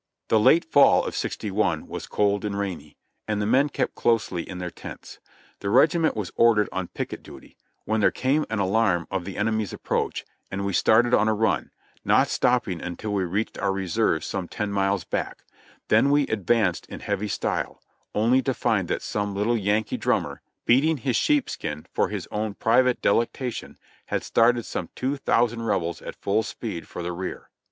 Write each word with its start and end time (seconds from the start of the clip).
The 0.29 0.39
late 0.39 0.65
fall 0.65 1.05
of 1.05 1.13
'6i 1.13 1.83
was 1.85 2.07
cold 2.07 2.43
and 2.43 2.57
rainy, 2.57 2.97
and 3.27 3.39
the 3.39 3.45
men 3.45 3.69
kept 3.69 3.93
closely 3.93 4.41
in 4.41 4.57
their 4.57 4.71
tents. 4.71 5.19
The 5.59 5.69
regiment 5.69 6.15
was 6.17 6.31
ordered 6.35 6.67
on 6.71 6.87
picket 6.87 7.21
duty, 7.21 7.55
when 7.85 8.01
there 8.01 8.09
came 8.09 8.43
an 8.49 8.57
alarm 8.57 9.05
of 9.11 9.25
the 9.25 9.37
enemy's 9.37 9.71
approach, 9.73 10.25
and 10.49 10.65
we 10.65 10.73
started 10.73 11.13
on 11.13 11.27
a 11.27 11.35
run, 11.35 11.69
not 12.03 12.29
stopping 12.29 12.81
until 12.81 13.13
we 13.13 13.25
reached 13.25 13.59
our 13.59 13.71
reserves 13.71 14.25
some 14.25 14.47
ten 14.47 14.71
miles 14.71 15.03
back; 15.03 15.43
then 15.87 16.09
we 16.09 16.25
advanced 16.29 16.87
in 16.87 17.01
heavy 17.01 17.27
style, 17.27 17.79
only 18.15 18.41
to 18.41 18.55
find 18.55 18.87
that 18.87 19.03
some 19.03 19.35
little 19.35 19.55
Yankee 19.55 19.97
drummer, 19.97 20.41
beating 20.65 20.97
his 20.97 21.15
sheepskin 21.15 21.85
for 21.93 22.09
his 22.09 22.27
own 22.31 22.55
private 22.55 23.03
delectation, 23.03 23.77
had 24.07 24.23
started 24.23 24.65
some 24.65 24.89
two 24.95 25.15
thousand 25.15 25.61
Rebels 25.61 26.01
at 26.01 26.15
full 26.15 26.41
speed 26.41 26.87
for 26.87 27.03
the 27.03 27.11
rear. 27.13 27.51